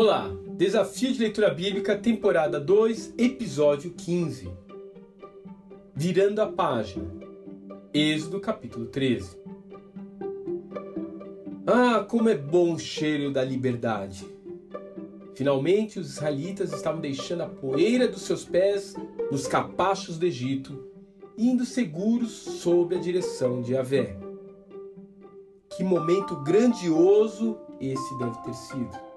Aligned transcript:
Olá, 0.00 0.30
Desafio 0.56 1.12
de 1.12 1.18
Leitura 1.18 1.52
Bíblica, 1.52 1.98
temporada 1.98 2.60
2, 2.60 3.14
episódio 3.18 3.90
15. 3.90 4.48
Virando 5.92 6.40
a 6.40 6.46
página. 6.46 7.04
Êxodo 7.92 8.38
capítulo 8.38 8.86
13. 8.86 9.36
Ah, 11.66 12.06
como 12.08 12.28
é 12.28 12.36
bom 12.36 12.74
o 12.74 12.78
cheiro 12.78 13.32
da 13.32 13.42
liberdade! 13.42 14.24
Finalmente 15.34 15.98
os 15.98 16.10
israelitas 16.10 16.72
estavam 16.72 17.00
deixando 17.00 17.42
a 17.42 17.48
poeira 17.48 18.06
dos 18.06 18.22
seus 18.22 18.44
pés 18.44 18.94
nos 19.32 19.48
capachos 19.48 20.16
do 20.16 20.26
Egito, 20.26 20.78
indo 21.36 21.64
seguros 21.64 22.30
sob 22.30 22.94
a 22.94 23.00
direção 23.00 23.62
de 23.62 23.76
Avé. 23.76 24.16
Que 25.76 25.82
momento 25.82 26.36
grandioso 26.36 27.58
esse 27.80 28.18
deve 28.18 28.38
ter 28.44 28.54
sido. 28.54 29.07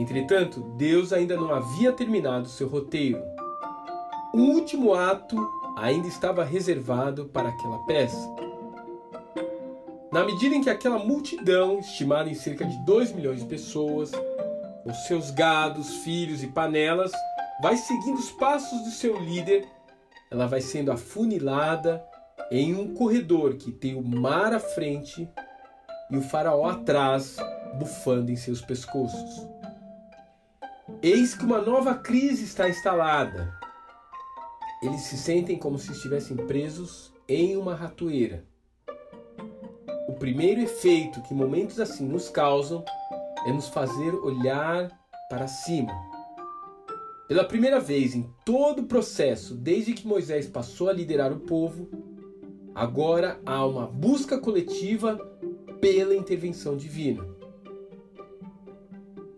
Entretanto, 0.00 0.60
Deus 0.78 1.12
ainda 1.12 1.36
não 1.36 1.54
havia 1.54 1.92
terminado 1.92 2.48
seu 2.48 2.66
roteiro. 2.66 3.22
O 4.32 4.38
último 4.38 4.94
ato 4.94 5.36
ainda 5.76 6.08
estava 6.08 6.42
reservado 6.42 7.26
para 7.26 7.50
aquela 7.50 7.78
peça. 7.84 8.34
Na 10.10 10.24
medida 10.24 10.54
em 10.54 10.62
que 10.62 10.70
aquela 10.70 10.98
multidão, 10.98 11.80
estimada 11.80 12.30
em 12.30 12.34
cerca 12.34 12.64
de 12.64 12.78
2 12.86 13.12
milhões 13.12 13.40
de 13.40 13.46
pessoas, 13.46 14.10
com 14.82 14.94
seus 15.06 15.30
gados, 15.30 15.96
filhos 15.96 16.42
e 16.42 16.46
panelas, 16.46 17.12
vai 17.62 17.76
seguindo 17.76 18.18
os 18.18 18.30
passos 18.30 18.80
do 18.80 18.90
seu 18.90 19.20
líder, 19.20 19.68
ela 20.30 20.46
vai 20.46 20.62
sendo 20.62 20.90
afunilada 20.90 22.02
em 22.50 22.74
um 22.74 22.94
corredor 22.94 23.56
que 23.56 23.70
tem 23.70 23.94
o 23.94 24.02
mar 24.02 24.54
à 24.54 24.60
frente 24.60 25.28
e 26.10 26.16
o 26.16 26.22
faraó 26.22 26.70
atrás, 26.70 27.36
bufando 27.78 28.32
em 28.32 28.36
seus 28.36 28.62
pescoços. 28.62 29.59
Eis 31.02 31.34
que 31.34 31.46
uma 31.46 31.62
nova 31.62 31.94
crise 31.94 32.44
está 32.44 32.68
instalada. 32.68 33.58
Eles 34.82 35.00
se 35.00 35.16
sentem 35.16 35.58
como 35.58 35.78
se 35.78 35.92
estivessem 35.92 36.36
presos 36.36 37.10
em 37.26 37.56
uma 37.56 37.74
ratoeira. 37.74 38.44
O 40.06 40.12
primeiro 40.12 40.60
efeito 40.60 41.22
que 41.22 41.32
momentos 41.32 41.80
assim 41.80 42.06
nos 42.06 42.28
causam 42.28 42.84
é 43.46 43.52
nos 43.52 43.68
fazer 43.68 44.14
olhar 44.14 44.90
para 45.30 45.48
cima. 45.48 45.90
Pela 47.26 47.44
primeira 47.44 47.80
vez 47.80 48.14
em 48.14 48.30
todo 48.44 48.82
o 48.82 48.86
processo, 48.86 49.54
desde 49.54 49.94
que 49.94 50.06
Moisés 50.06 50.46
passou 50.48 50.90
a 50.90 50.92
liderar 50.92 51.32
o 51.32 51.40
povo, 51.40 51.88
agora 52.74 53.40
há 53.46 53.64
uma 53.64 53.86
busca 53.86 54.36
coletiva 54.36 55.16
pela 55.80 56.14
intervenção 56.14 56.76
divina. 56.76 57.39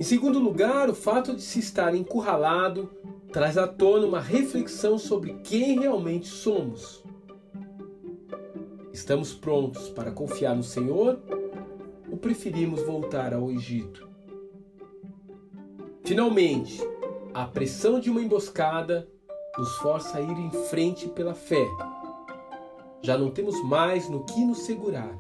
Em 0.00 0.04
segundo 0.04 0.38
lugar, 0.38 0.88
o 0.88 0.94
fato 0.94 1.34
de 1.34 1.42
se 1.42 1.58
estar 1.58 1.94
encurralado 1.94 2.90
traz 3.32 3.56
à 3.56 3.66
tona 3.66 4.06
uma 4.06 4.20
reflexão 4.20 4.98
sobre 4.98 5.34
quem 5.44 5.78
realmente 5.78 6.26
somos. 6.26 7.04
Estamos 8.92 9.32
prontos 9.32 9.88
para 9.90 10.10
confiar 10.10 10.56
no 10.56 10.62
Senhor 10.62 11.20
ou 12.10 12.16
preferimos 12.16 12.82
voltar 12.82 13.32
ao 13.32 13.50
Egito? 13.50 14.08
Finalmente, 16.04 16.80
a 17.32 17.46
pressão 17.46 18.00
de 18.00 18.10
uma 18.10 18.20
emboscada 18.20 19.08
nos 19.56 19.76
força 19.76 20.18
a 20.18 20.20
ir 20.20 20.38
em 20.38 20.50
frente 20.68 21.08
pela 21.08 21.34
fé. 21.34 21.66
Já 23.02 23.16
não 23.16 23.30
temos 23.30 23.62
mais 23.64 24.08
no 24.08 24.24
que 24.24 24.44
nos 24.44 24.60
segurar. 24.60 25.16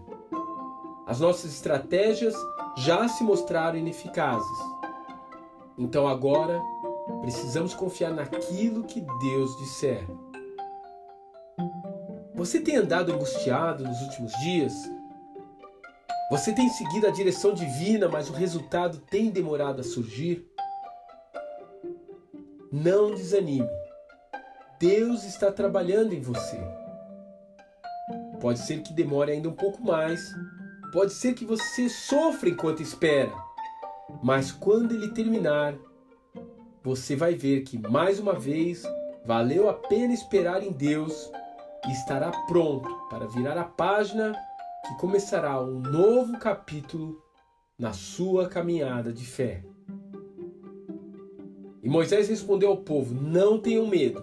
As 1.12 1.20
nossas 1.20 1.52
estratégias 1.52 2.34
já 2.74 3.06
se 3.06 3.22
mostraram 3.22 3.78
ineficazes. 3.78 4.58
Então 5.76 6.08
agora 6.08 6.58
precisamos 7.20 7.74
confiar 7.74 8.10
naquilo 8.14 8.84
que 8.84 9.02
Deus 9.20 9.54
disser. 9.58 10.06
Você 12.34 12.60
tem 12.60 12.76
andado 12.76 13.12
angustiado 13.12 13.84
nos 13.84 14.00
últimos 14.00 14.32
dias? 14.42 14.72
Você 16.30 16.50
tem 16.54 16.70
seguido 16.70 17.06
a 17.06 17.10
direção 17.10 17.52
divina, 17.52 18.08
mas 18.08 18.30
o 18.30 18.32
resultado 18.32 18.96
tem 19.10 19.28
demorado 19.28 19.82
a 19.82 19.84
surgir? 19.84 20.50
Não 22.72 23.14
desanime. 23.14 23.68
Deus 24.80 25.24
está 25.24 25.52
trabalhando 25.52 26.14
em 26.14 26.22
você. 26.22 26.58
Pode 28.40 28.60
ser 28.60 28.80
que 28.80 28.94
demore 28.94 29.30
ainda 29.30 29.50
um 29.50 29.54
pouco 29.54 29.82
mais. 29.82 30.18
Pode 30.92 31.14
ser 31.14 31.32
que 31.32 31.46
você 31.46 31.88
sofra 31.88 32.50
enquanto 32.50 32.82
espera. 32.82 33.32
Mas 34.22 34.52
quando 34.52 34.92
ele 34.92 35.08
terminar, 35.08 35.74
você 36.84 37.16
vai 37.16 37.34
ver 37.34 37.62
que 37.62 37.78
mais 37.78 38.20
uma 38.20 38.34
vez 38.34 38.82
valeu 39.24 39.70
a 39.70 39.72
pena 39.72 40.12
esperar 40.12 40.62
em 40.62 40.70
Deus 40.70 41.30
e 41.88 41.92
estará 41.92 42.30
pronto 42.46 42.88
para 43.08 43.26
virar 43.26 43.56
a 43.56 43.64
página 43.64 44.34
que 44.86 44.94
começará 44.98 45.60
um 45.62 45.80
novo 45.80 46.38
capítulo 46.38 47.22
na 47.78 47.94
sua 47.94 48.48
caminhada 48.48 49.12
de 49.12 49.24
fé. 49.24 49.64
E 51.82 51.88
Moisés 51.88 52.28
respondeu 52.28 52.68
ao 52.68 52.76
povo: 52.76 53.14
Não 53.14 53.58
tenham 53.58 53.86
medo, 53.86 54.22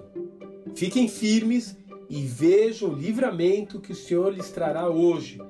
fiquem 0.75 1.07
firmes 1.07 1.75
e 2.09 2.21
vejam 2.21 2.89
o 2.89 2.95
livramento 2.95 3.79
que 3.79 3.91
o 3.91 3.95
Senhor 3.95 4.33
lhes 4.33 4.49
trará 4.51 4.89
hoje, 4.89 5.41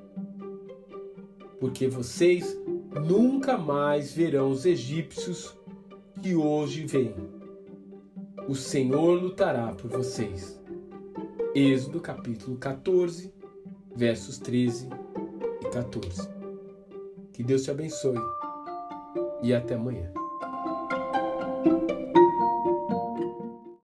porque 1.60 1.86
vocês 1.86 2.58
nunca 3.06 3.58
mais 3.58 4.12
verão 4.14 4.50
os 4.50 4.64
egípcios 4.64 5.54
que 6.20 6.34
hoje 6.34 6.86
vêm. 6.86 7.14
O 8.48 8.54
Senhor 8.54 9.20
lutará 9.20 9.72
por 9.74 9.90
vocês. 9.90 10.58
Êxodo 11.54 12.00
capítulo 12.00 12.56
14, 12.56 13.32
versos 13.94 14.38
13 14.38 14.88
e 15.60 15.68
14. 15.68 16.28
Que 17.32 17.42
Deus 17.42 17.62
te 17.62 17.70
abençoe 17.70 18.18
e 19.42 19.52
até 19.52 19.74
amanhã. 19.74 20.19